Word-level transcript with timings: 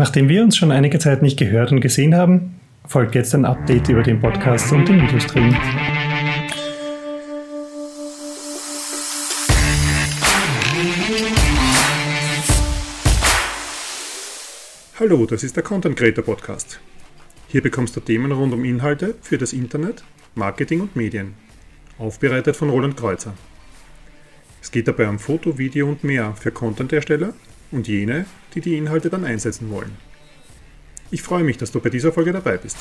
Nachdem 0.00 0.30
wir 0.30 0.42
uns 0.42 0.56
schon 0.56 0.72
einige 0.72 0.98
Zeit 0.98 1.20
nicht 1.20 1.38
gehört 1.38 1.72
und 1.72 1.82
gesehen 1.82 2.14
haben, 2.14 2.58
folgt 2.86 3.14
jetzt 3.14 3.34
ein 3.34 3.44
Update 3.44 3.90
über 3.90 4.02
den 4.02 4.18
Podcast 4.18 4.72
und 4.72 4.88
den 4.88 4.98
Videostream. 4.98 5.54
Hallo, 14.98 15.26
das 15.26 15.44
ist 15.44 15.56
der 15.56 15.62
Content 15.62 15.96
Creator 15.96 16.24
Podcast. 16.24 16.80
Hier 17.48 17.60
bekommst 17.60 17.94
du 17.94 18.00
Themen 18.00 18.32
rund 18.32 18.54
um 18.54 18.64
Inhalte 18.64 19.16
für 19.20 19.36
das 19.36 19.52
Internet, 19.52 20.02
Marketing 20.34 20.80
und 20.80 20.96
Medien. 20.96 21.34
Aufbereitet 21.98 22.56
von 22.56 22.70
Roland 22.70 22.96
Kreuzer. 22.96 23.34
Es 24.62 24.70
geht 24.70 24.88
dabei 24.88 25.10
um 25.10 25.18
Foto, 25.18 25.58
Video 25.58 25.86
und 25.90 26.04
mehr 26.04 26.32
für 26.36 26.52
Content-Ersteller 26.52 27.34
und 27.72 27.88
jene, 27.88 28.26
die 28.54 28.60
die 28.60 28.76
Inhalte 28.76 29.10
dann 29.10 29.24
einsetzen 29.24 29.70
wollen. 29.70 29.92
Ich 31.10 31.22
freue 31.22 31.42
mich, 31.42 31.58
dass 31.58 31.72
du 31.72 31.80
bei 31.80 31.90
dieser 31.90 32.12
Folge 32.12 32.32
dabei 32.32 32.56
bist. 32.56 32.76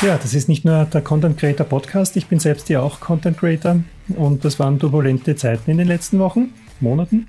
Ja, 0.00 0.16
das 0.16 0.32
ist 0.32 0.48
nicht 0.48 0.64
nur 0.64 0.84
der 0.84 1.00
Content 1.00 1.38
Creator 1.38 1.66
Podcast, 1.66 2.16
ich 2.16 2.26
bin 2.26 2.38
selbst 2.38 2.68
ja 2.68 2.80
auch 2.80 3.00
Content 3.00 3.36
Creator 3.36 3.80
und 4.16 4.44
das 4.44 4.58
waren 4.60 4.78
turbulente 4.78 5.34
Zeiten 5.34 5.72
in 5.72 5.78
den 5.78 5.88
letzten 5.88 6.20
Wochen, 6.20 6.52
Monaten. 6.78 7.26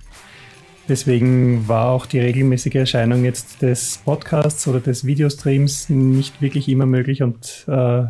Deswegen 0.87 1.67
war 1.67 1.89
auch 1.89 2.05
die 2.05 2.20
regelmäßige 2.20 2.76
Erscheinung 2.76 3.23
jetzt 3.23 3.62
des 3.62 3.99
Podcasts 4.05 4.67
oder 4.67 4.79
des 4.79 5.05
Videostreams 5.05 5.89
nicht 5.89 6.41
wirklich 6.41 6.67
immer 6.67 6.85
möglich 6.85 7.23
und 7.23 7.65
äh, 7.67 8.03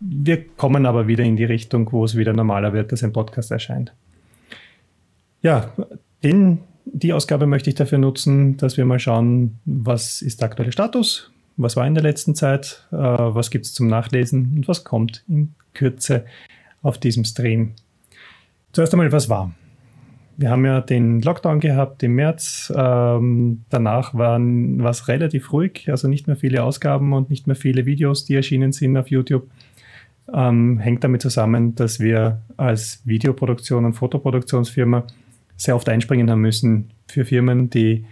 wir 0.00 0.44
kommen 0.56 0.86
aber 0.86 1.06
wieder 1.06 1.24
in 1.24 1.36
die 1.36 1.44
Richtung, 1.44 1.90
wo 1.92 2.04
es 2.04 2.16
wieder 2.16 2.32
normaler 2.32 2.72
wird, 2.72 2.92
dass 2.92 3.02
ein 3.02 3.12
Podcast 3.12 3.50
erscheint. 3.50 3.92
Ja, 5.42 5.72
den, 6.22 6.58
die 6.84 7.12
Ausgabe 7.12 7.46
möchte 7.46 7.70
ich 7.70 7.76
dafür 7.76 7.98
nutzen, 7.98 8.56
dass 8.56 8.76
wir 8.76 8.84
mal 8.84 8.98
schauen, 8.98 9.58
was 9.64 10.22
ist 10.22 10.40
der 10.40 10.48
aktuelle 10.48 10.72
Status, 10.72 11.30
was 11.56 11.76
war 11.76 11.86
in 11.86 11.94
der 11.94 12.02
letzten 12.02 12.34
Zeit, 12.34 12.86
äh, 12.92 12.96
was 12.96 13.50
gibt 13.50 13.66
es 13.66 13.74
zum 13.74 13.86
Nachlesen 13.86 14.54
und 14.56 14.68
was 14.68 14.84
kommt 14.84 15.24
in 15.28 15.54
Kürze 15.74 16.24
auf 16.82 16.98
diesem 16.98 17.24
Stream. 17.24 17.72
Zuerst 18.72 18.92
einmal, 18.92 19.12
was 19.12 19.28
war? 19.28 19.52
Wir 20.38 20.50
haben 20.50 20.66
ja 20.66 20.82
den 20.82 21.22
Lockdown 21.22 21.60
gehabt 21.60 22.02
im 22.02 22.14
März. 22.14 22.70
Ähm, 22.76 23.62
danach 23.70 24.12
war 24.12 24.38
es 24.90 25.08
relativ 25.08 25.50
ruhig, 25.52 25.88
also 25.88 26.08
nicht 26.08 26.26
mehr 26.26 26.36
viele 26.36 26.62
Ausgaben 26.62 27.14
und 27.14 27.30
nicht 27.30 27.46
mehr 27.46 27.56
viele 27.56 27.86
Videos, 27.86 28.26
die 28.26 28.34
erschienen 28.34 28.72
sind 28.72 28.96
auf 28.98 29.08
YouTube 29.08 29.48
ähm, 30.32 30.78
hängt 30.78 31.04
damit 31.04 31.22
zusammen, 31.22 31.74
dass 31.74 32.00
wir 32.00 32.42
als 32.56 33.00
Videoproduktion 33.04 33.84
und 33.84 33.94
Fotoproduktionsfirma 33.94 35.04
sehr 35.56 35.76
oft 35.76 35.88
einspringen 35.88 36.30
haben 36.30 36.40
müssen 36.40 36.90
für 37.06 37.24
Firmen, 37.24 37.70
die 37.70 38.04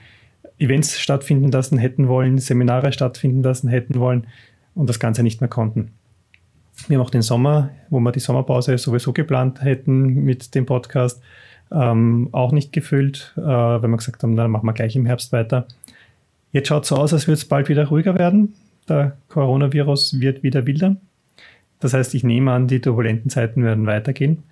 Events 0.59 0.99
stattfinden 0.99 1.51
lassen 1.51 1.79
hätten 1.79 2.09
wollen, 2.09 2.39
Seminare 2.39 2.93
stattfinden 2.93 3.43
lassen 3.43 3.69
hätten 3.69 3.99
wollen 3.99 4.27
und 4.75 4.89
das 4.89 5.01
Ganze 5.01 5.23
nicht 5.23 5.41
mehr 5.41 5.51
konnten. 5.51 5.91
Wir 6.89 6.99
haben 6.99 7.05
auch 7.05 7.11
den 7.11 7.23
Sommer, 7.23 7.71
wo 7.91 8.01
wir 8.01 8.13
die 8.13 8.21
Sommerpause 8.21 8.79
sowieso 8.79 9.13
geplant 9.13 9.63
hätten 9.63 10.25
mit 10.25 10.55
dem 10.55 10.67
Podcast, 10.67 11.23
ähm, 11.73 12.29
auch 12.33 12.53
nicht 12.53 12.73
gefüllt, 12.73 13.33
äh, 13.37 13.41
weil 13.41 13.89
wir 13.89 13.97
gesagt 13.97 14.23
haben, 14.23 14.37
dann 14.37 14.51
machen 14.51 14.67
wir 14.67 14.73
gleich 14.73 14.97
im 14.97 15.07
Herbst 15.07 15.33
weiter. 15.33 15.67
Jetzt 16.53 16.69
schaut 16.69 16.85
es 16.85 16.91
so 16.91 16.97
aus, 16.97 17.13
als 17.13 17.27
würde 17.27 17.35
es 17.35 17.45
bald 17.45 17.69
wieder 17.69 17.87
ruhiger 17.87 18.17
werden. 18.19 18.55
Der 18.89 19.17
Coronavirus 19.29 20.21
wird 20.21 20.43
wieder 20.43 20.67
wilder. 20.67 20.97
Das 21.85 21.93
heißt, 21.93 22.15
ich 22.15 22.25
nehme 22.25 22.51
an, 22.51 22.67
die 22.67 22.81
turbulenten 22.81 23.29
Zeiten 23.29 23.63
werden 23.63 23.85
weitergehen. 23.85 24.43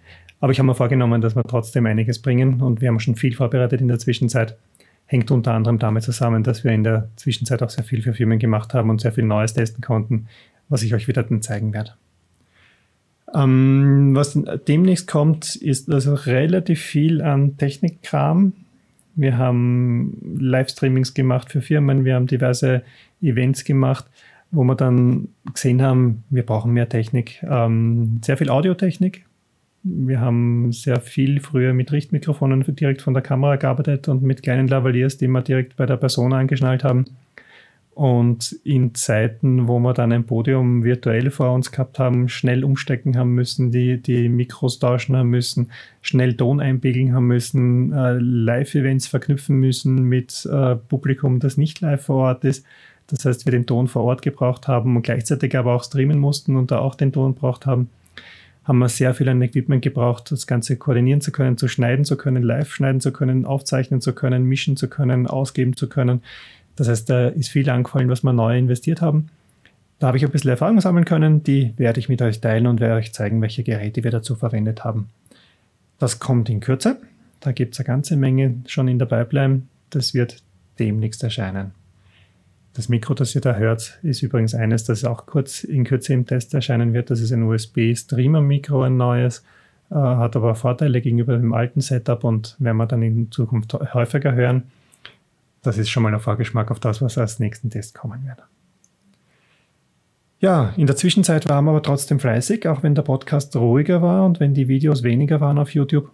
Aber 0.41 0.53
ich 0.53 0.59
habe 0.59 0.67
mir 0.67 0.75
vorgenommen, 0.75 1.23
dass 1.23 1.35
wir 1.35 1.43
trotzdem 1.45 1.87
einiges 1.87 2.19
bringen 2.19 2.61
und 2.61 2.83
wir 2.83 2.89
haben 2.89 3.01
schon 3.01 3.15
viel 3.15 3.35
vorbereitet 3.35 3.81
in 3.81 3.89
der 3.89 3.99
Zwischenzeit. 3.99 4.59
Hängt 5.07 5.31
unter 5.31 5.55
anderem 5.55 5.79
damit 5.79 6.03
zusammen, 6.03 6.43
dass 6.43 6.63
wir 6.63 6.73
in 6.73 6.85
der 6.85 7.09
Zwischenzeit 7.17 7.63
auch 7.63 7.71
sehr 7.71 7.85
viel 7.85 8.03
für 8.03 8.13
Firmen 8.13 8.39
gemacht 8.39 8.75
haben 8.75 8.91
und 8.91 9.01
sehr 9.01 9.13
viel 9.13 9.25
Neues 9.25 9.55
testen 9.55 9.83
konnten, 9.83 10.27
was 10.69 10.83
ich 10.83 10.93
euch 10.93 11.09
wieder 11.09 11.23
dann 11.23 11.41
zeigen 11.41 11.73
werde. 11.73 11.93
Ähm, 13.35 14.15
was 14.15 14.39
demnächst 14.69 15.09
kommt, 15.09 15.57
ist 15.57 15.91
also 15.91 16.13
relativ 16.13 16.83
viel 16.83 17.23
an 17.23 17.57
Technikkram. 17.57 18.53
Wir 19.15 19.39
haben 19.39 20.19
Livestreamings 20.39 21.15
gemacht 21.15 21.51
für 21.51 21.63
Firmen, 21.63 22.05
wir 22.05 22.15
haben 22.15 22.27
diverse 22.27 22.83
Events 23.23 23.65
gemacht 23.65 24.05
wo 24.53 24.63
wir 24.65 24.77
dann 24.77 25.29
gesehen 25.53 25.83
haben, 25.83 26.25
wir 26.31 26.45
brauchen 26.45 26.73
mehr 26.73 26.89
Technik. 26.89 27.43
Ähm, 27.43 28.21
sehr 28.23 28.37
viel 28.37 28.51
Audiotechnik. 28.51 29.25
Wir 29.83 30.21
haben 30.21 30.71
sehr 30.71 31.01
viel 31.01 31.41
früher 31.41 31.73
mit 31.73 31.91
Richtmikrofonen 31.91 32.63
direkt 32.77 33.03
von 33.03 33.15
der 33.15 33.23
Kamera 33.23 33.57
gearbeitet 33.57 34.09
und 34.09 34.23
mit 34.23 34.43
kleinen 34.43 34.69
Lavaliers, 34.69 35.17
die 35.17 35.27
wir 35.27 35.41
direkt 35.41 35.77
bei 35.77 35.87
der 35.87 35.97
Person 35.97 36.33
angeschnallt 36.33 36.85
haben. 36.85 37.07
Und 37.95 38.53
in 38.65 38.95
Zeiten, 38.95 39.69
wo 39.69 39.79
wir 39.79 39.93
dann 39.93 40.13
ein 40.13 40.25
Podium 40.25 40.83
virtuell 40.85 41.31
vor 41.31 41.53
uns 41.53 41.73
gehabt 41.73 41.99
haben, 41.99 42.29
schnell 42.29 42.65
umstecken 42.65 43.19
haben 43.19 43.35
müssen, 43.35 43.71
die, 43.71 44.01
die 44.01 44.29
Mikros 44.29 44.79
tauschen 44.79 45.17
haben 45.17 45.29
müssen, 45.29 45.71
schnell 46.01 46.35
Ton 46.35 46.61
einpegeln 46.61 47.13
haben 47.13 47.27
müssen, 47.27 47.93
äh, 47.93 48.19
Live-Events 48.19 49.09
verknüpfen 49.09 49.57
müssen 49.57 50.05
mit 50.05 50.47
äh, 50.51 50.77
Publikum, 50.77 51.39
das 51.39 51.59
nicht 51.59 51.81
live 51.81 52.05
vor 52.05 52.17
Ort 52.17 52.45
ist, 52.45 52.65
das 53.13 53.27
heißt, 53.27 53.45
wir 53.45 53.51
den 53.51 53.67
Ton 53.67 53.89
vor 53.89 54.05
Ort 54.05 54.23
gebraucht 54.23 54.69
haben 54.69 54.97
und 54.97 55.03
gleichzeitig 55.03 55.57
aber 55.57 55.75
auch 55.75 55.85
streamen 55.85 56.19
mussten 56.19 56.57
und 56.57 56.71
da 56.71 56.79
auch 56.79 56.95
den 56.95 57.13
Ton 57.13 57.35
gebraucht 57.35 57.67
haben, 57.67 57.91
haben 58.65 58.79
wir 58.79 58.89
sehr 58.89 59.13
viel 59.13 59.29
an 59.29 59.43
Equipment 59.43 59.83
gebraucht, 59.83 60.31
das 60.31 60.47
Ganze 60.47 60.77
koordinieren 60.77 61.21
zu 61.21 61.31
können, 61.31 61.59
zu 61.59 61.69
schneiden 61.69 62.07
zu 62.07 62.17
können, 62.17 62.43
live 62.43 62.73
schneiden 62.73 63.01
zu 63.01 63.13
können, 63.13 63.45
aufzeichnen 63.45 64.01
zu 64.01 64.15
können, 64.15 64.45
mischen 64.45 64.79
zu 64.79 64.89
können, 64.89 65.27
ausgeben 65.27 65.77
zu 65.77 65.89
können. 65.89 66.23
Das 66.77 66.89
heißt, 66.89 67.11
da 67.11 67.29
ist 67.29 67.51
viel 67.51 67.69
angefallen, 67.69 68.09
was 68.09 68.23
wir 68.23 68.33
neu 68.33 68.57
investiert 68.57 69.03
haben. 69.03 69.29
Da 69.99 70.07
habe 70.07 70.17
ich 70.17 70.25
ein 70.25 70.31
bisschen 70.31 70.51
Erfahrung 70.51 70.81
sammeln 70.81 71.05
können, 71.05 71.45
die 71.45 71.75
werde 71.77 72.01
ich 72.01 72.09
mit 72.09 72.23
euch 72.23 72.41
teilen 72.41 72.67
und 72.67 72.81
werde 72.81 72.95
euch 72.95 73.13
zeigen, 73.13 73.43
welche 73.43 73.63
Geräte 73.63 74.05
wir 74.05 74.11
dazu 74.11 74.37
verwendet 74.37 74.85
haben. 74.85 75.09
Das 75.99 76.19
kommt 76.19 76.49
in 76.49 76.61
Kürze. 76.61 76.97
Da 77.41 77.53
gibt 77.53 77.75
es 77.75 77.81
eine 77.81 77.87
ganze 77.87 78.17
Menge 78.17 78.55
schon 78.67 78.89
in 78.89 78.99
der 78.99 79.07
Pipeline. 79.07 79.63
Das 79.91 80.15
wird 80.15 80.43
demnächst 80.79 81.23
erscheinen. 81.23 81.82
Das 82.75 82.89
Mikro, 82.89 83.13
das 83.15 83.35
ihr 83.35 83.43
da 83.43 83.55
hört, 83.55 83.99
ist 84.03 84.23
übrigens 84.23 84.55
eines, 84.55 84.85
das 84.85 85.05
auch 85.05 85.27
kurz 85.27 85.63
in 85.63 85.85
Kürze 85.85 86.15
im 86.15 86.27
Test 86.27 86.55
erscheinen 86.55 86.95
wird. 86.95 87.11
Das 87.11 87.21
ist 87.21 87.31
ein 87.33 87.43
USB-Streamer-Mikro, 87.43 88.83
ein 88.83 88.97
neues, 88.97 89.45
äh, 89.91 89.95
hat 89.95 90.37
aber 90.37 90.55
Vorteile 90.55 91.03
gegenüber 91.03 91.37
dem 91.37 91.53
alten 91.53 91.83
Setup 91.83 92.25
und 92.25 92.57
werden 92.59 92.79
wir 92.79 92.87
dann 92.87 93.03
in 93.03 93.31
Zukunft 93.31 93.75
häufiger 93.93 94.33
hören. 94.33 94.65
Das 95.63 95.77
ist 95.77 95.91
schon 95.91 96.03
mal 96.03 96.15
ein 96.15 96.21
Vorgeschmack 96.21 96.71
auf 96.71 96.81
das, 96.81 97.03
was 97.03 97.19
als 97.19 97.39
nächsten 97.39 97.69
Test 97.69 97.95
kommen 97.95 98.27
wird. 98.27 98.39
Ja, 100.41 100.73
in 100.77 100.87
der 100.87 100.97
Zwischenzeit 100.97 101.49
waren 101.49 101.67
wir 101.67 101.71
aber 101.71 101.83
trotzdem 101.83 102.19
fleißig, 102.19 102.67
auch 102.67 102.83
wenn 102.83 102.95
der 102.97 103.03
Podcast 103.03 103.55
ruhiger 103.55 104.03
war 104.03 104.25
und 104.25 104.41
wenn 104.41 104.55
die 104.55 104.67
Videos 104.67 105.03
weniger 105.03 105.41
waren 105.41 105.59
auf 105.59 105.75
YouTube 105.75 106.11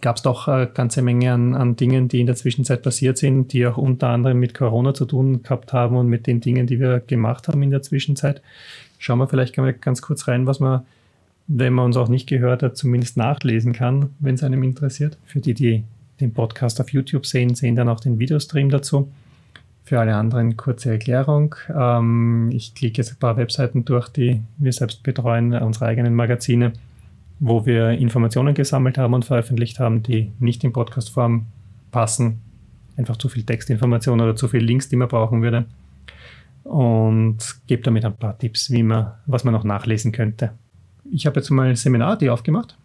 gab 0.00 0.16
es 0.16 0.22
doch 0.22 0.48
eine 0.48 0.66
ganze 0.68 1.02
Menge 1.02 1.32
an, 1.32 1.54
an 1.54 1.76
Dingen, 1.76 2.08
die 2.08 2.20
in 2.20 2.26
der 2.26 2.36
Zwischenzeit 2.36 2.82
passiert 2.82 3.18
sind, 3.18 3.52
die 3.52 3.66
auch 3.66 3.76
unter 3.76 4.08
anderem 4.08 4.38
mit 4.38 4.54
Corona 4.54 4.94
zu 4.94 5.04
tun 5.04 5.42
gehabt 5.42 5.72
haben 5.72 5.96
und 5.96 6.08
mit 6.08 6.26
den 6.26 6.40
Dingen, 6.40 6.66
die 6.66 6.80
wir 6.80 7.00
gemacht 7.00 7.48
haben 7.48 7.62
in 7.62 7.70
der 7.70 7.82
Zwischenzeit. 7.82 8.42
Schauen 8.98 9.18
wir 9.18 9.28
vielleicht 9.28 9.54
ganz 9.80 10.02
kurz 10.02 10.28
rein, 10.28 10.46
was 10.46 10.60
man, 10.60 10.82
wenn 11.48 11.72
man 11.72 11.86
uns 11.86 11.96
auch 11.96 12.08
nicht 12.08 12.28
gehört 12.28 12.62
hat, 12.62 12.76
zumindest 12.76 13.16
nachlesen 13.16 13.72
kann, 13.72 14.10
wenn 14.20 14.36
es 14.36 14.42
einem 14.42 14.62
interessiert. 14.62 15.18
Für 15.26 15.40
die, 15.40 15.54
die 15.54 15.84
den 16.20 16.32
Podcast 16.32 16.80
auf 16.80 16.92
YouTube 16.92 17.26
sehen, 17.26 17.54
sehen 17.54 17.76
dann 17.76 17.88
auch 17.88 18.00
den 18.00 18.18
Videostream 18.18 18.70
dazu. 18.70 19.10
Für 19.84 19.98
alle 19.98 20.14
anderen 20.14 20.56
kurze 20.56 20.90
Erklärung. 20.90 21.56
Ähm, 21.74 22.50
ich 22.52 22.74
klicke 22.74 22.98
jetzt 22.98 23.12
ein 23.12 23.18
paar 23.18 23.36
Webseiten 23.36 23.84
durch, 23.84 24.08
die 24.08 24.40
wir 24.58 24.72
selbst 24.72 25.02
betreuen, 25.02 25.52
unsere 25.54 25.86
eigenen 25.86 26.14
Magazine 26.14 26.72
wo 27.44 27.66
wir 27.66 27.90
Informationen 27.90 28.54
gesammelt 28.54 28.98
haben 28.98 29.14
und 29.14 29.24
veröffentlicht 29.24 29.80
haben, 29.80 30.04
die 30.04 30.30
nicht 30.38 30.62
in 30.62 30.72
Podcast-Form 30.72 31.46
passen. 31.90 32.40
Einfach 32.96 33.16
zu 33.16 33.28
viel 33.28 33.42
Textinformation 33.42 34.20
oder 34.20 34.36
zu 34.36 34.46
viel 34.46 34.62
Links, 34.62 34.88
die 34.88 34.94
man 34.94 35.08
brauchen 35.08 35.42
würde. 35.42 35.64
Und 36.62 37.38
gebe 37.66 37.82
damit 37.82 38.04
ein 38.04 38.16
paar 38.16 38.38
Tipps, 38.38 38.70
wie 38.70 38.84
man, 38.84 39.14
was 39.26 39.42
man 39.42 39.52
noch 39.52 39.64
nachlesen 39.64 40.12
könnte. 40.12 40.52
Ich 41.10 41.26
habe 41.26 41.40
jetzt 41.40 41.50
mal 41.50 41.74
Seminar.de 41.74 42.28
aufgemacht. 42.28 42.78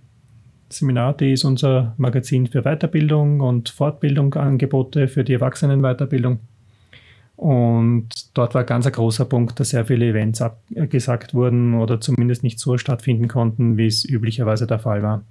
Seminar.de 0.69 1.33
ist 1.33 1.43
unser 1.43 1.93
Magazin 1.97 2.47
für 2.47 2.63
Weiterbildung 2.63 3.41
und 3.41 3.69
Fortbildung, 3.69 4.33
Angebote 4.33 5.07
für 5.07 5.23
die 5.23 5.33
Erwachsenenweiterbildung. 5.33 6.39
Und 7.37 8.09
dort 8.33 8.55
war 8.55 8.63
ganz 8.63 8.87
ein 8.87 8.91
großer 8.91 9.25
Punkt, 9.25 9.59
dass 9.59 9.69
sehr 9.69 9.85
viele 9.85 10.07
Events 10.07 10.41
abgesagt 10.41 11.35
wurden 11.35 11.75
oder 11.75 12.01
zumindest 12.01 12.43
nicht 12.43 12.59
so 12.59 12.79
stattfinden 12.79 13.27
konnten, 13.27 13.77
wie 13.77 13.85
es 13.85 14.03
üblicherweise 14.03 14.65
der 14.65 14.79
Fall 14.79 15.03
war. 15.03 15.23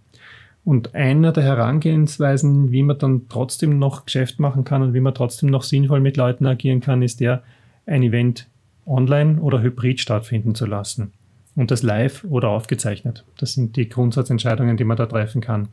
Und 0.65 0.95
einer 0.95 1.33
der 1.33 1.43
Herangehensweisen, 1.43 2.71
wie 2.71 2.85
man 2.85 2.99
dann 2.99 3.23
trotzdem 3.29 3.79
noch 3.79 4.05
Geschäft 4.05 4.39
machen 4.39 4.65
kann 4.65 4.83
und 4.83 4.95
wie 4.95 5.01
man 5.01 5.15
trotzdem 5.15 5.51
noch 5.51 5.65
sinnvoll 5.65 6.01
mit 6.01 6.17
Leuten 6.17 6.47
agieren 6.47 6.81
kann, 6.81 7.03
ist 7.03 7.21
der, 7.21 7.43
ein 7.87 8.03
Event 8.03 8.47
online 8.87 9.41
oder 9.41 9.61
hybrid 9.61 10.01
stattfinden 10.01 10.55
zu 10.55 10.67
lassen. 10.67 11.13
Und 11.57 11.71
das 11.71 11.83
live 11.83 12.25
oder 12.25 12.51
aufgezeichnet. 12.51 13.25
Das 13.39 13.55
sind 13.55 13.77
die 13.77 13.89
Grundsatzentscheidungen, 13.89 14.77
die 14.77 14.85
man 14.85 14.97
da 14.97 15.07
treffen 15.07 15.41
kann. 15.41 15.69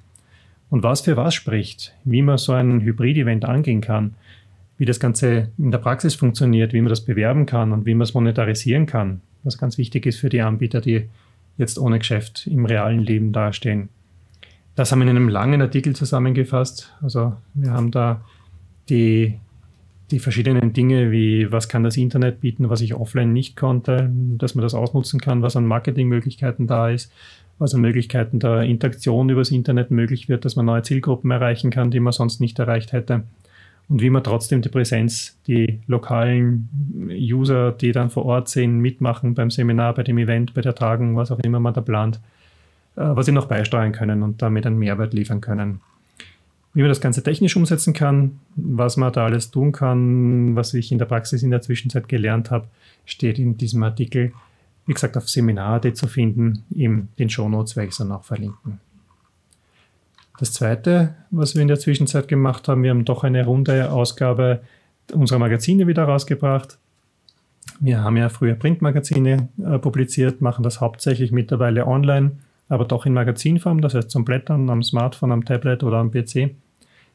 und 0.69 0.81
was 0.81 1.01
für 1.01 1.15
was 1.15 1.35
spricht, 1.35 1.93
wie 2.03 2.23
man 2.23 2.39
so 2.39 2.53
ein 2.53 2.81
Hybrid-Event 2.81 3.45
angehen 3.45 3.81
kann, 3.81 4.15
wie 4.77 4.85
das 4.85 4.99
Ganze 4.99 5.49
in 5.57 5.71
der 5.71 5.77
Praxis 5.77 6.15
funktioniert, 6.15 6.73
wie 6.73 6.81
man 6.81 6.89
das 6.89 7.01
bewerben 7.01 7.45
kann 7.45 7.71
und 7.71 7.85
wie 7.85 7.93
man 7.93 8.03
es 8.03 8.13
monetarisieren 8.13 8.85
kann, 8.85 9.21
was 9.43 9.57
ganz 9.57 9.77
wichtig 9.77 10.05
ist 10.05 10.19
für 10.19 10.29
die 10.29 10.41
Anbieter, 10.41 10.81
die 10.81 11.09
jetzt 11.57 11.77
ohne 11.77 11.99
Geschäft 11.99 12.47
im 12.47 12.65
realen 12.65 12.99
Leben 12.99 13.31
dastehen. 13.31 13.89
Das 14.75 14.91
haben 14.91 14.99
wir 14.99 15.03
in 15.03 15.15
einem 15.15 15.29
langen 15.29 15.61
Artikel 15.61 15.95
zusammengefasst. 15.95 16.91
Also 17.01 17.33
wir 17.53 17.71
haben 17.71 17.91
da 17.91 18.21
die, 18.89 19.35
die 20.09 20.19
verschiedenen 20.19 20.73
Dinge, 20.73 21.11
wie 21.11 21.51
was 21.51 21.69
kann 21.69 21.83
das 21.83 21.95
Internet 21.95 22.41
bieten, 22.41 22.69
was 22.69 22.81
ich 22.81 22.95
offline 22.95 23.31
nicht 23.31 23.55
konnte, 23.55 24.11
dass 24.11 24.55
man 24.55 24.63
das 24.63 24.73
ausnutzen 24.73 25.19
kann, 25.19 25.43
was 25.43 25.55
an 25.55 25.67
Marketingmöglichkeiten 25.67 26.65
da 26.65 26.89
ist, 26.89 27.11
was 27.59 27.75
an 27.75 27.81
Möglichkeiten 27.81 28.39
der 28.39 28.61
Interaktion 28.63 29.29
übers 29.29 29.51
Internet 29.51 29.91
möglich 29.91 30.27
wird, 30.27 30.43
dass 30.43 30.55
man 30.55 30.65
neue 30.65 30.81
Zielgruppen 30.81 31.29
erreichen 31.29 31.69
kann, 31.69 31.91
die 31.91 31.99
man 31.99 32.13
sonst 32.13 32.41
nicht 32.41 32.57
erreicht 32.57 32.93
hätte. 32.93 33.23
Und 33.89 34.01
wie 34.01 34.09
man 34.09 34.23
trotzdem 34.23 34.61
die 34.61 34.69
Präsenz, 34.69 35.37
die 35.47 35.79
lokalen 35.87 36.69
User, 37.09 37.71
die 37.71 37.91
dann 37.91 38.09
vor 38.09 38.25
Ort 38.25 38.49
sind, 38.49 38.79
mitmachen 38.79 39.33
beim 39.33 39.51
Seminar, 39.51 39.93
bei 39.93 40.03
dem 40.03 40.17
Event, 40.17 40.53
bei 40.53 40.61
der 40.61 40.75
Tagung, 40.75 41.15
was 41.15 41.31
auch 41.31 41.39
immer 41.39 41.59
man 41.59 41.73
da 41.73 41.81
plant, 41.81 42.17
äh, 42.95 43.01
was 43.01 43.25
sie 43.25 43.31
noch 43.31 43.47
beisteuern 43.47 43.91
können 43.91 44.23
und 44.23 44.41
damit 44.41 44.65
einen 44.65 44.79
Mehrwert 44.79 45.13
liefern 45.13 45.41
können. 45.41 45.81
Wie 46.73 46.81
man 46.81 46.89
das 46.89 47.01
Ganze 47.01 47.21
technisch 47.21 47.55
umsetzen 47.55 47.93
kann, 47.93 48.39
was 48.55 48.97
man 48.97 49.13
da 49.13 49.25
alles 49.25 49.51
tun 49.51 49.71
kann, 49.71 50.55
was 50.55 50.73
ich 50.73 50.91
in 50.91 50.97
der 50.97 51.05
Praxis 51.05 51.43
in 51.43 51.51
der 51.51 51.61
Zwischenzeit 51.61 52.07
gelernt 52.07 52.49
habe, 52.49 52.67
steht 53.05 53.37
in 53.37 53.57
diesem 53.57 53.83
Artikel, 53.83 54.33
wie 54.87 54.93
gesagt, 54.93 55.15
auf 55.15 55.29
Seminar.de 55.29 55.93
zu 55.93 56.07
finden. 56.07 56.63
In 56.71 57.09
den 57.19 57.29
Shownotes 57.29 57.75
werde 57.75 57.89
ich 57.89 57.91
es 57.91 57.99
dann 57.99 58.11
auch 58.11 58.23
verlinken. 58.23 58.79
Das 60.43 60.51
Zweite, 60.51 61.15
was 61.31 61.55
wir 61.55 61.61
in 61.61 61.69
der 61.69 61.79
Zwischenzeit 61.79 62.27
gemacht 62.27 62.67
haben, 62.67 62.83
wir 62.83 62.89
haben 62.89 63.05
doch 63.05 63.23
eine 63.23 63.45
runde 63.45 63.89
Ausgabe 63.89 64.61
unserer 65.13 65.39
Magazine 65.39 65.87
wieder 65.87 66.03
rausgebracht. 66.03 66.77
Wir 67.79 68.03
haben 68.03 68.17
ja 68.17 68.27
früher 68.27 68.55
Printmagazine 68.55 69.47
äh, 69.65 69.79
publiziert, 69.79 70.41
machen 70.41 70.63
das 70.63 70.81
hauptsächlich 70.81 71.31
mittlerweile 71.31 71.87
online 71.87 72.33
aber 72.67 72.85
doch 72.85 73.05
in 73.05 73.13
Magazinform, 73.13 73.81
das 73.81 73.93
heißt 73.93 74.09
zum 74.09 74.25
Blättern 74.25 74.69
am 74.69 74.83
Smartphone, 74.83 75.31
am 75.31 75.45
Tablet 75.45 75.83
oder 75.83 75.97
am 75.97 76.11
PC. 76.11 76.55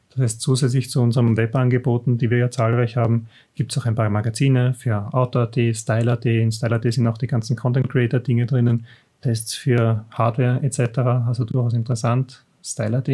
Das 0.09 0.19
heißt, 0.19 0.41
zusätzlich 0.41 0.89
zu 0.89 1.01
unseren 1.01 1.37
Webangeboten, 1.37 2.17
die 2.17 2.31
wir 2.31 2.39
ja 2.39 2.49
zahlreich 2.49 2.97
haben, 2.97 3.27
gibt 3.53 3.71
es 3.71 3.77
auch 3.77 3.85
ein 3.85 3.93
paar 3.93 4.09
Magazine 4.09 4.73
für 4.73 5.13
Auto.at, 5.13 5.55
Style.at. 5.73 6.25
In 6.25 6.51
Style.at 6.51 6.91
sind 6.91 7.07
auch 7.07 7.17
die 7.17 7.27
ganzen 7.27 7.55
Content 7.55 7.89
Creator 7.89 8.19
Dinge 8.19 8.45
drinnen, 8.45 8.87
Tests 9.21 9.53
für 9.53 10.05
Hardware 10.11 10.63
etc. 10.63 10.99
Also 11.27 11.43
durchaus 11.43 11.73
interessant, 11.73 12.43
Style.at. 12.63 13.09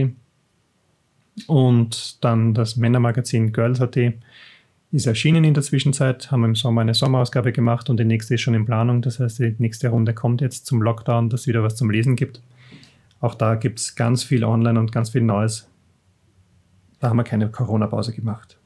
Und 1.48 2.24
dann 2.24 2.54
das 2.54 2.78
Männermagazin 2.78 3.52
Girls.at 3.52 3.98
ist 4.92 5.08
erschienen 5.08 5.44
in 5.44 5.54
der 5.54 5.64
Zwischenzeit, 5.64 6.32
haben 6.32 6.46
im 6.46 6.56
Sommer 6.56 6.82
eine 6.82 6.94
Sommerausgabe 6.94 7.52
gemacht 7.52 7.90
und 7.90 8.00
die 8.00 8.06
nächste 8.06 8.36
ist 8.36 8.42
schon 8.42 8.54
in 8.54 8.66
Planung. 8.66 9.02
Das 9.02 9.20
heißt, 9.20 9.40
die 9.40 9.56
nächste 9.58 9.90
Runde 9.90 10.14
kommt 10.14 10.40
jetzt 10.40 10.66
zum 10.66 10.82
Lockdown, 10.82 11.30
dass 11.30 11.42
es 11.42 11.48
wieder 11.48 11.64
was 11.64 11.76
zum 11.76 11.90
Lesen 11.90 12.16
gibt. 12.16 12.42
Auch 13.20 13.36
da 13.36 13.56
gibt 13.56 13.80
es 13.80 13.96
ganz 13.96 14.24
viel 14.24 14.46
online 14.46 14.80
und 14.80 14.92
ganz 14.92 15.10
viel 15.10 15.22
Neues. 15.22 15.68
Da 17.00 17.10
haben 17.10 17.18
wir 17.18 17.24
keine 17.24 17.50
Corona-Pause 17.50 18.14
gemacht. 18.14 18.58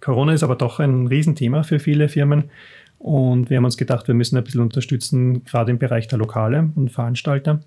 Corona 0.00 0.32
ist 0.32 0.42
aber 0.42 0.56
doch 0.56 0.80
ein 0.80 1.06
Riesenthema 1.06 1.62
für 1.62 1.78
viele 1.78 2.08
Firmen 2.08 2.44
und 2.98 3.48
wir 3.48 3.56
haben 3.56 3.64
uns 3.64 3.76
gedacht, 3.76 4.08
wir 4.08 4.14
müssen 4.14 4.36
ein 4.36 4.44
bisschen 4.44 4.60
unterstützen, 4.60 5.44
gerade 5.44 5.70
im 5.70 5.78
Bereich 5.78 6.08
der 6.08 6.18
Lokale 6.18 6.70
und 6.74 6.90
Veranstalter. 6.90 7.60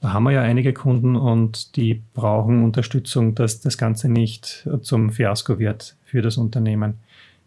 Da 0.00 0.14
haben 0.14 0.24
wir 0.24 0.32
ja 0.32 0.42
einige 0.42 0.72
Kunden 0.72 1.14
und 1.14 1.76
die 1.76 2.02
brauchen 2.14 2.64
Unterstützung, 2.64 3.34
dass 3.34 3.60
das 3.60 3.76
Ganze 3.76 4.08
nicht 4.08 4.66
zum 4.80 5.10
Fiasko 5.10 5.58
wird 5.58 5.96
für 6.04 6.22
das 6.22 6.38
Unternehmen. 6.38 6.94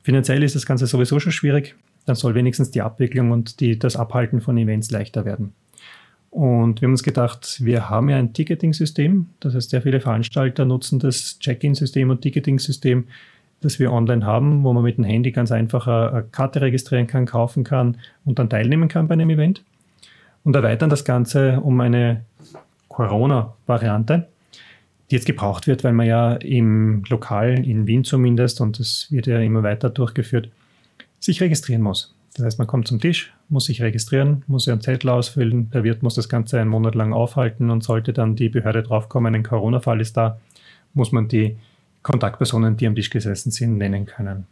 Finanziell 0.03 0.44
ist 0.44 0.55
das 0.55 0.65
Ganze 0.65 0.85
sowieso 0.85 1.19
schon 1.19 1.31
schwierig. 1.31 1.75
Dann 2.05 2.15
soll 2.15 2.35
wenigstens 2.35 2.69
die 2.69 2.81
Abwicklung 2.81 3.31
und 3.31 3.59
die, 3.59 3.79
das 3.79 3.95
Abhalten 3.95 4.41
von 4.41 4.57
Events 4.57 4.91
leichter 4.91 5.25
werden. 5.25 5.53
Und 6.29 6.81
wir 6.81 6.88
haben 6.88 6.94
uns 6.94 7.03
gedacht, 7.03 7.63
wir 7.63 7.89
haben 7.89 8.09
ja 8.09 8.17
ein 8.17 8.33
Ticketing-System. 8.33 9.29
Das 9.39 9.55
heißt, 9.55 9.69
sehr 9.69 9.81
viele 9.81 10.00
Veranstalter 10.00 10.65
nutzen 10.65 11.00
das 11.00 11.39
Check-in-System 11.39 12.09
und 12.09 12.21
Ticketing-System, 12.21 13.05
das 13.61 13.79
wir 13.79 13.91
online 13.91 14.25
haben, 14.25 14.63
wo 14.63 14.73
man 14.73 14.83
mit 14.83 14.97
dem 14.97 15.05
Handy 15.05 15.31
ganz 15.31 15.51
einfach 15.51 15.88
eine 15.88 16.23
Karte 16.31 16.61
registrieren 16.61 17.07
kann, 17.07 17.25
kaufen 17.25 17.63
kann 17.63 17.97
und 18.25 18.39
dann 18.39 18.50
teilnehmen 18.50 18.89
kann 18.89 19.07
bei 19.07 19.13
einem 19.13 19.29
Event. 19.29 19.63
Und 20.43 20.55
erweitern 20.55 20.89
das 20.89 21.05
Ganze 21.05 21.61
um 21.61 21.79
eine 21.79 22.25
Corona-Variante, 22.89 24.27
die 25.09 25.15
jetzt 25.15 25.25
gebraucht 25.25 25.67
wird, 25.67 25.83
weil 25.83 25.93
man 25.93 26.05
ja 26.05 26.33
im 26.33 27.03
Lokal, 27.07 27.65
in 27.65 27.87
Wien 27.87 28.03
zumindest, 28.03 28.61
und 28.61 28.79
das 28.79 29.07
wird 29.09 29.27
ja 29.27 29.39
immer 29.39 29.63
weiter 29.63 29.89
durchgeführt, 29.89 30.49
sich 31.19 31.41
registrieren 31.41 31.81
muss. 31.81 32.13
Das 32.35 32.45
heißt, 32.45 32.57
man 32.57 32.67
kommt 32.67 32.87
zum 32.87 32.99
Tisch, 32.99 33.33
muss 33.47 33.65
sich 33.65 33.81
registrieren, 33.81 34.43
muss 34.47 34.67
einen 34.67 34.81
Zettel 34.81 35.09
ausfüllen, 35.09 35.69
der 35.69 35.83
Wirt 35.83 36.03
muss 36.03 36.15
das 36.15 36.29
Ganze 36.29 36.59
einen 36.59 36.69
Monat 36.69 36.95
lang 36.95 37.13
aufhalten 37.13 37.69
und 37.69 37.83
sollte 37.83 38.11
dann 38.11 38.35
die 38.35 38.49
Behörde 38.49 38.83
draufkommen, 38.83 39.35
ein 39.35 39.43
Corona-Fall 39.43 40.01
ist 40.01 40.17
da, 40.17 40.39
muss 40.93 41.11
man 41.11 41.27
die 41.27 41.57
Kontaktpersonen, 42.01 42.75
die 42.75 42.87
am 42.87 42.95
Tisch 42.95 43.09
gesessen 43.09 43.51
sind, 43.51 43.77
nennen 43.77 44.05
können 44.05 44.47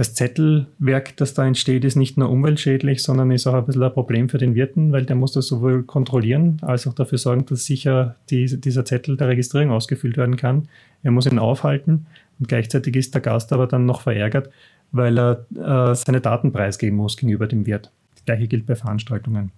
das 0.00 0.14
Zettelwerk, 0.14 1.14
das 1.18 1.34
da 1.34 1.46
entsteht, 1.46 1.84
ist 1.84 1.94
nicht 1.94 2.16
nur 2.16 2.30
umweltschädlich, 2.30 3.02
sondern 3.02 3.30
ist 3.30 3.46
auch 3.46 3.52
ein 3.52 3.66
bisschen 3.66 3.82
ein 3.82 3.92
Problem 3.92 4.30
für 4.30 4.38
den 4.38 4.54
Wirten, 4.54 4.92
weil 4.92 5.04
der 5.04 5.14
muss 5.14 5.32
das 5.32 5.46
sowohl 5.46 5.82
kontrollieren, 5.82 6.56
als 6.62 6.86
auch 6.86 6.94
dafür 6.94 7.18
sorgen, 7.18 7.44
dass 7.44 7.66
sicher 7.66 8.16
die, 8.30 8.46
dieser 8.46 8.86
Zettel 8.86 9.18
der 9.18 9.28
Registrierung 9.28 9.70
ausgefüllt 9.70 10.16
werden 10.16 10.36
kann. 10.36 10.68
Er 11.02 11.10
muss 11.10 11.26
ihn 11.26 11.38
aufhalten 11.38 12.06
und 12.38 12.48
gleichzeitig 12.48 12.96
ist 12.96 13.12
der 13.12 13.20
Gast 13.20 13.52
aber 13.52 13.66
dann 13.66 13.84
noch 13.84 14.00
verärgert, 14.00 14.48
weil 14.90 15.18
er 15.18 15.44
äh, 15.54 15.94
seine 15.94 16.22
Daten 16.22 16.50
preisgeben 16.50 16.96
muss 16.96 17.18
gegenüber 17.18 17.46
dem 17.46 17.66
Wirt. 17.66 17.90
Das 18.14 18.24
gleiche 18.24 18.48
gilt 18.48 18.64
bei 18.64 18.76
Veranstaltungen. 18.76 19.52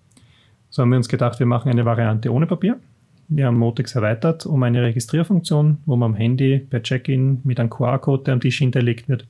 So 0.71 0.83
haben 0.83 0.91
wir 0.91 0.97
uns 0.97 1.09
gedacht, 1.09 1.39
wir 1.39 1.47
machen 1.47 1.69
eine 1.69 1.85
Variante 1.85 2.33
ohne 2.33 2.49
Papier. 2.49 2.81
Wir 3.29 3.47
haben 3.47 3.59
Motex 3.59 3.95
erweitert 3.95 4.45
um 4.45 4.61
eine 4.65 4.83
Registrierfunktion, 4.83 5.79
wo 5.87 5.95
man 5.95 6.11
am 6.11 6.17
Handy 6.17 6.59
per 6.59 6.83
Check-in 6.83 7.43
mit 7.45 7.61
einem 7.61 7.71
QR-Code, 7.71 8.25
der 8.25 8.35
am 8.35 8.41
Tisch 8.41 8.59
hinterlegt 8.59 9.09
wird, 9.09 9.25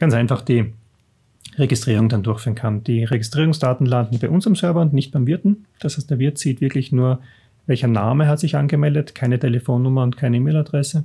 ganz 0.00 0.14
einfach 0.14 0.42
die 0.42 0.72
Registrierung 1.56 2.08
dann 2.08 2.24
durchführen 2.24 2.56
kann. 2.56 2.82
Die 2.82 3.04
Registrierungsdaten 3.04 3.86
landen 3.86 4.18
bei 4.18 4.28
uns 4.28 4.46
am 4.46 4.56
Server 4.56 4.80
und 4.80 4.92
nicht 4.92 5.12
beim 5.12 5.26
Wirten. 5.26 5.66
Das 5.78 5.96
heißt, 5.96 6.10
der 6.10 6.18
Wirt 6.18 6.38
sieht 6.38 6.60
wirklich 6.60 6.90
nur, 6.90 7.20
welcher 7.66 7.88
Name 7.88 8.26
hat 8.26 8.40
sich 8.40 8.56
angemeldet, 8.56 9.14
keine 9.14 9.38
Telefonnummer 9.38 10.02
und 10.02 10.16
keine 10.16 10.38
E-Mail-Adresse. 10.38 11.04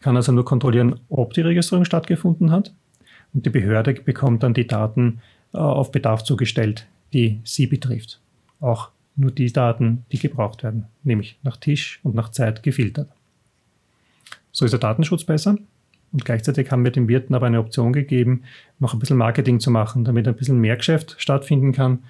Kann 0.00 0.16
also 0.16 0.32
nur 0.32 0.44
kontrollieren, 0.44 0.98
ob 1.08 1.34
die 1.34 1.42
Registrierung 1.42 1.84
stattgefunden 1.84 2.50
hat. 2.50 2.72
Und 3.32 3.46
die 3.46 3.50
Behörde 3.50 3.94
bekommt 3.94 4.42
dann 4.42 4.54
die 4.54 4.66
Daten 4.66 5.20
äh, 5.52 5.58
auf 5.58 5.92
Bedarf 5.92 6.24
zugestellt, 6.24 6.86
die 7.12 7.40
sie 7.44 7.66
betrifft. 7.66 8.20
Auch 8.60 8.90
nur 9.14 9.30
die 9.30 9.52
Daten, 9.52 10.04
die 10.12 10.18
gebraucht 10.18 10.62
werden, 10.62 10.86
nämlich 11.02 11.38
nach 11.42 11.56
Tisch 11.56 12.00
und 12.02 12.14
nach 12.14 12.30
Zeit 12.30 12.62
gefiltert. 12.62 13.08
So 14.52 14.64
ist 14.64 14.70
der 14.70 14.80
Datenschutz 14.80 15.24
besser. 15.24 15.58
Und 16.16 16.24
gleichzeitig 16.24 16.70
haben 16.70 16.82
wir 16.82 16.92
dem 16.92 17.08
Wirten 17.08 17.34
aber 17.34 17.44
eine 17.44 17.60
Option 17.60 17.92
gegeben, 17.92 18.44
noch 18.78 18.94
ein 18.94 18.98
bisschen 18.98 19.18
Marketing 19.18 19.60
zu 19.60 19.70
machen, 19.70 20.02
damit 20.02 20.26
ein 20.26 20.34
bisschen 20.34 20.58
mehr 20.58 20.78
Geschäft 20.78 21.14
stattfinden 21.18 21.72
kann, 21.72 22.04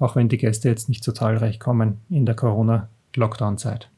auch 0.00 0.16
wenn 0.16 0.28
die 0.28 0.36
Gäste 0.36 0.68
jetzt 0.68 0.88
nicht 0.88 1.04
so 1.04 1.12
zahlreich 1.12 1.60
kommen 1.60 1.98
in 2.10 2.26
der 2.26 2.34
Corona-Lockdown-Zeit. 2.34 3.88